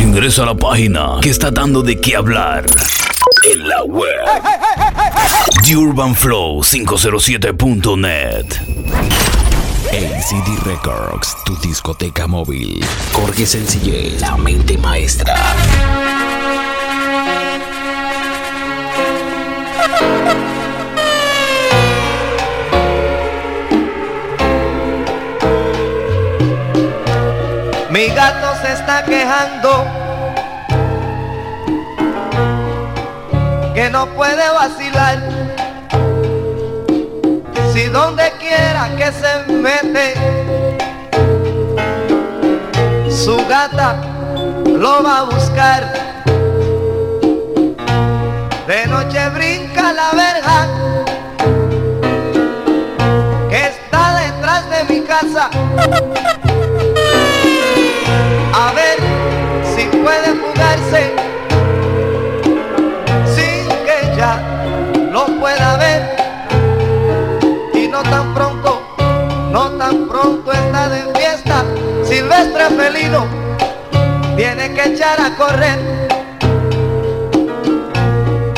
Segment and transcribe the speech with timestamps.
[0.00, 2.64] Ingresa a la página que está dando de qué hablar
[3.52, 4.24] en la web.
[5.62, 8.46] TheUrbanFlow507.net
[9.90, 12.82] ACD Records, tu discoteca móvil.
[13.12, 15.34] Jorge Sencillez, la mente maestra.
[28.00, 29.84] Mi gato se está quejando
[33.74, 35.18] que no puede vacilar.
[37.74, 40.14] Si donde quiera que se mete,
[43.10, 43.96] su gata
[44.64, 45.92] lo va a buscar.
[48.66, 50.68] De noche brinca la verja
[53.50, 55.50] que está detrás de mi casa
[72.40, 73.26] silvestre felino
[74.36, 75.78] tiene que echar a correr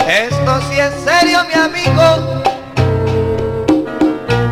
[0.06, 2.42] esto sí es serio mi amigo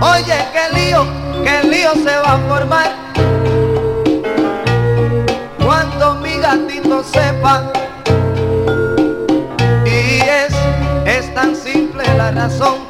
[0.00, 1.06] oye qué lío,
[1.44, 2.90] qué lío se va a formar
[5.64, 7.72] cuando mi gatito sepa.
[9.86, 10.52] Y es,
[11.06, 12.89] es tan simple la razón.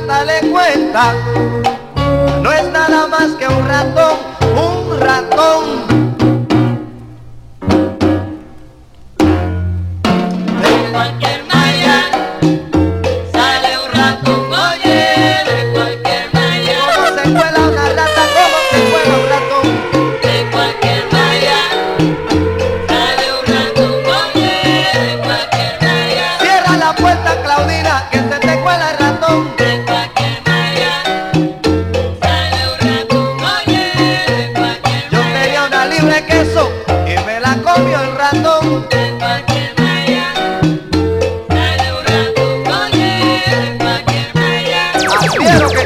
[0.00, 1.14] Le cuenta,
[2.40, 4.16] no es nada más que un ratón,
[4.56, 5.91] un ratón.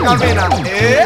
[0.06, 0.48] Camina.
[0.66, 1.04] ¿Eh?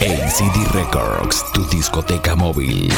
[0.00, 2.90] ACD Records, tu discoteca móvil.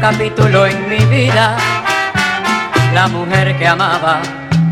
[0.00, 1.56] Capítulo en mi vida.
[2.94, 4.20] La mujer que amaba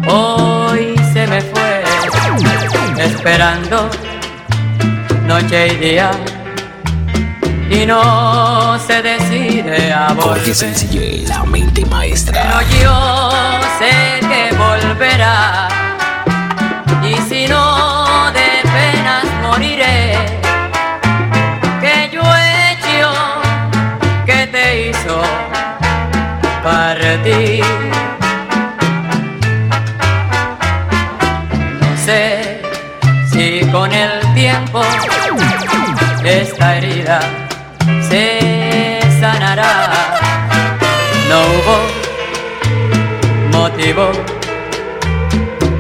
[0.07, 1.85] hoy se me fue.
[2.99, 3.91] Esperando
[5.27, 6.11] noche y día.
[7.71, 10.55] Y no se decide a Jorge volver.
[10.55, 12.43] Sencillez, la mente maestra.
[12.43, 13.31] Pero yo
[13.79, 15.69] sé que volverá.
[17.03, 20.44] Y si no, de penas moriré.
[31.81, 32.61] No sé
[33.33, 34.81] si con el tiempo
[36.25, 37.19] esta herida
[38.09, 39.91] se sanará.
[41.29, 41.77] No hubo
[43.59, 44.13] motivo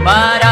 [0.05, 0.44] para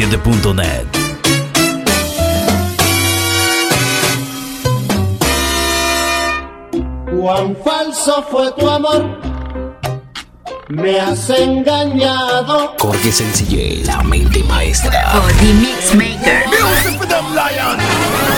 [0.00, 0.86] 97.net.
[7.10, 9.20] Cuán falso fue tu amor,
[10.68, 12.74] me has engañado.
[12.78, 15.12] Corte sencillez, la mente maestra.
[15.18, 16.46] O The Mixmaker.
[16.46, 18.29] Music for them lions.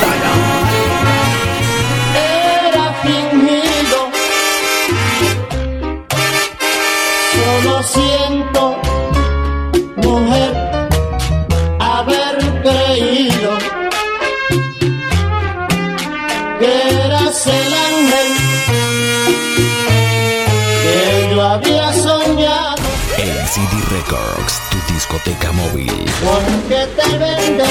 [25.03, 25.91] discoteca móvil.
[26.23, 27.69] Porque te vendes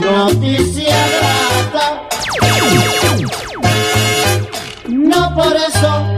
[0.00, 2.02] noticia grata.
[4.88, 6.15] No por eso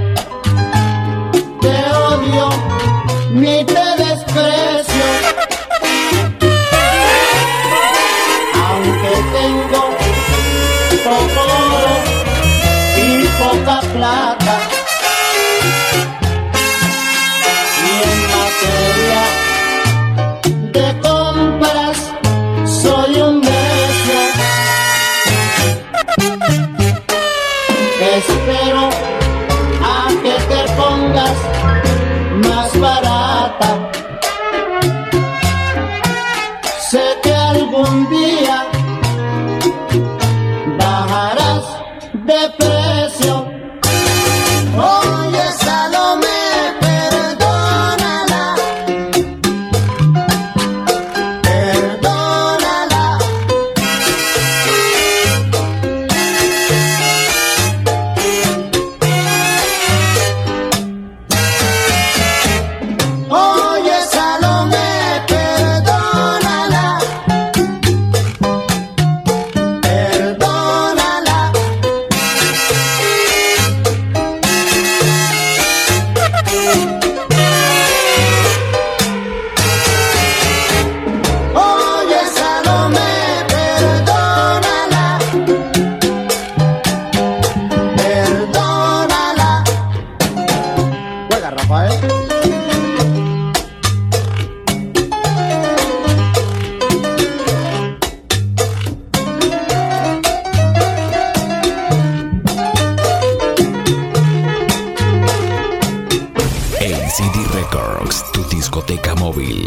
[109.38, 109.66] கோவில்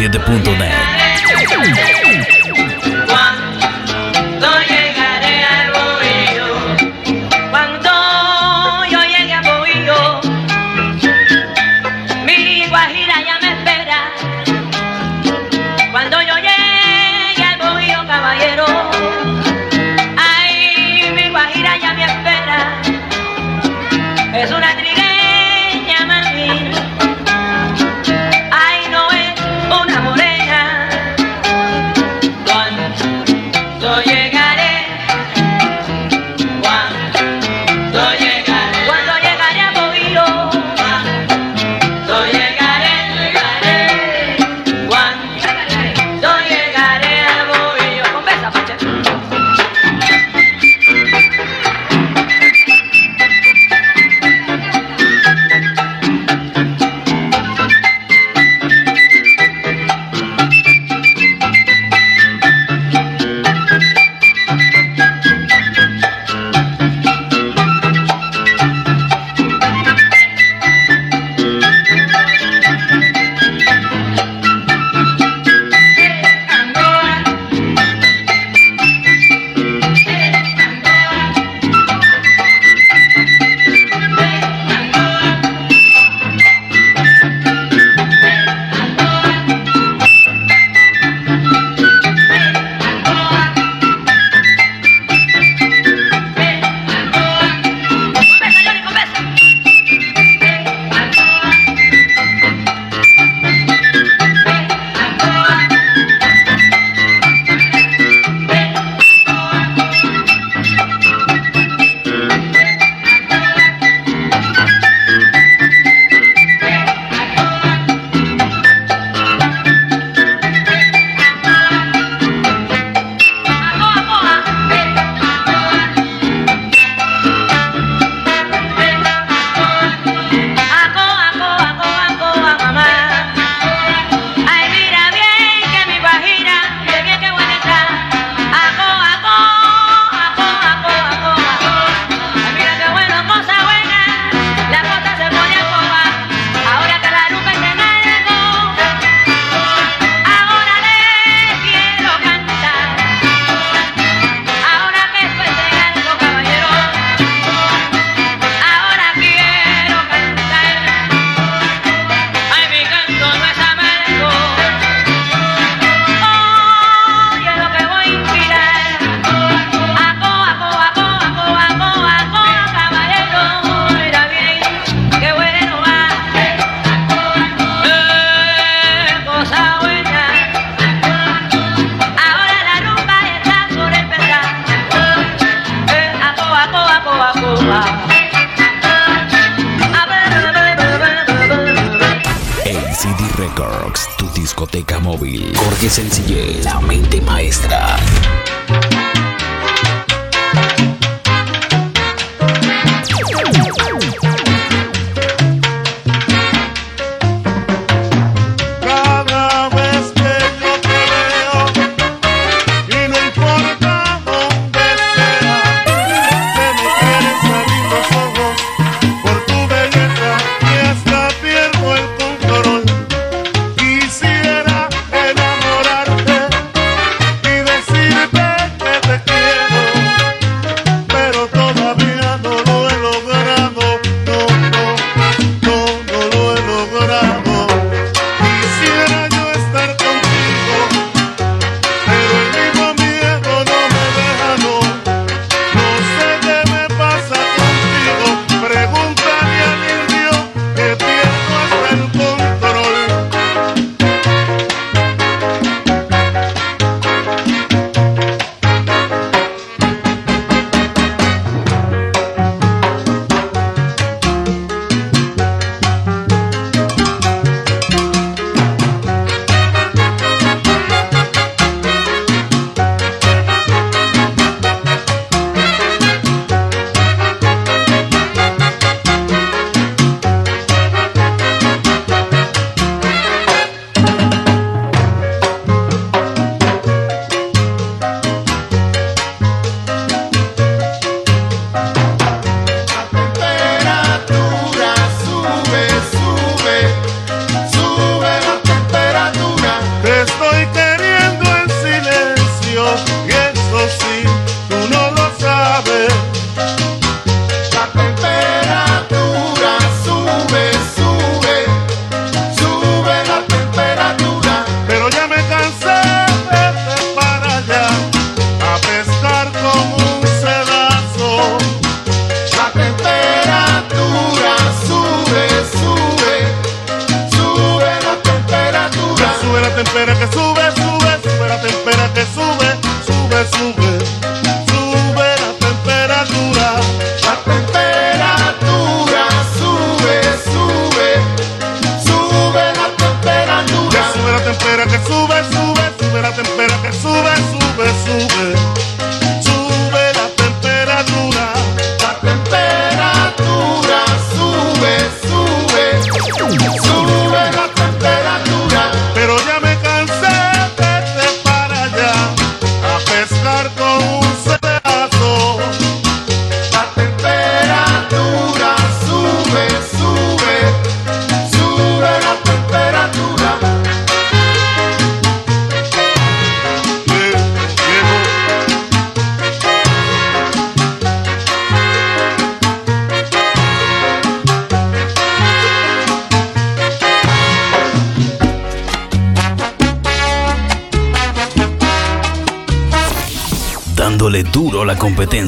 [0.00, 0.18] Ciência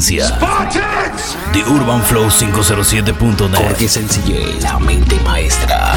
[0.03, 0.39] esencia.
[1.53, 3.59] The Urban Flow 507.net.
[3.61, 5.95] Porque sencillez, la mente maestra.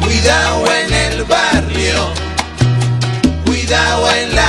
[0.00, 2.12] Cuidado en el barrio.
[3.44, 4.39] Cuidado en la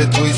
[0.00, 0.30] preto e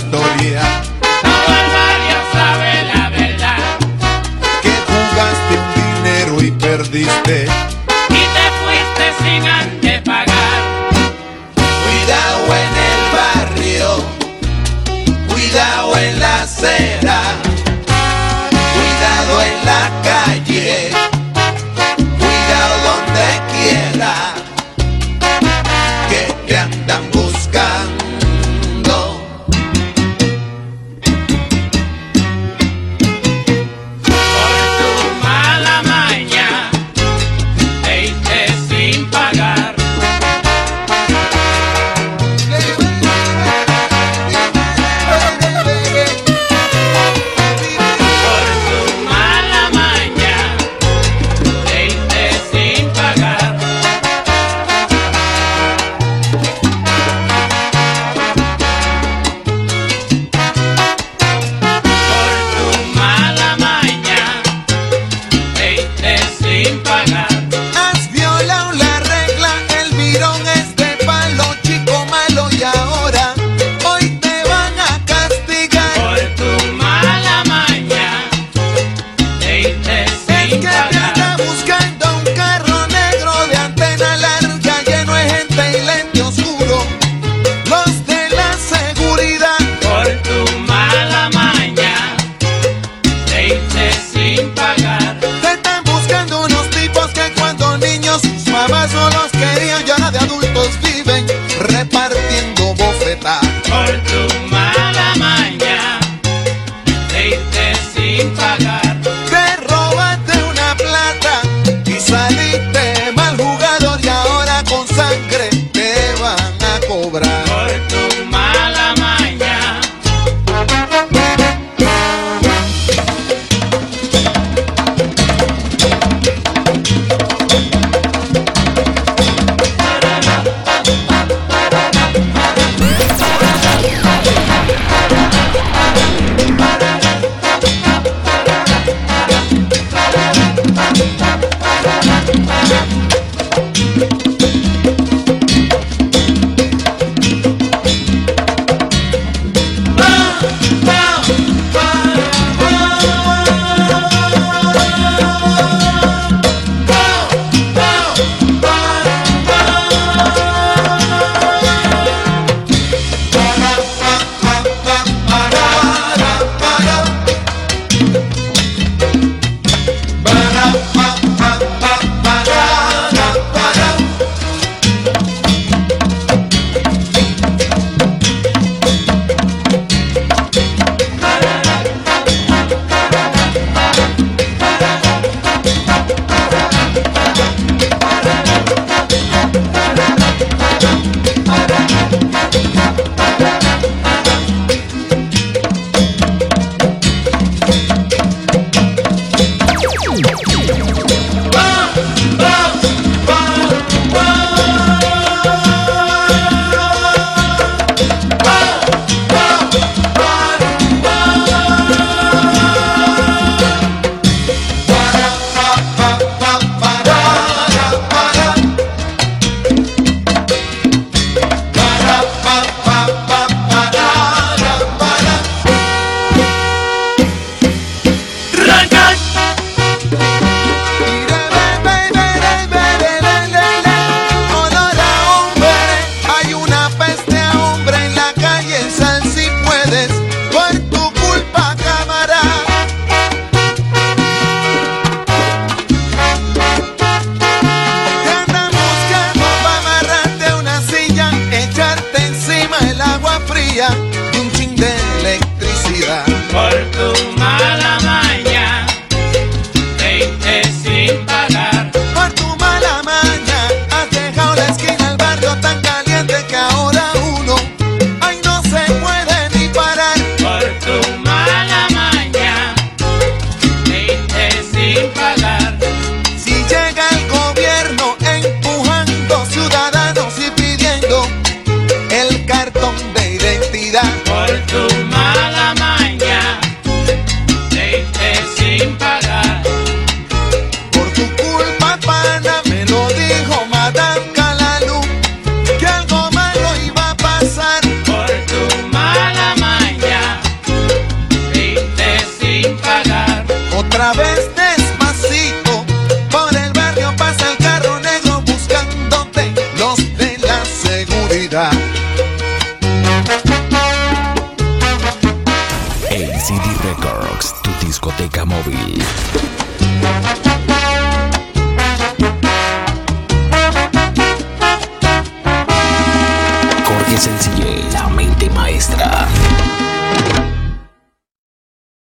[283.73, 285.92] por tu mala mano.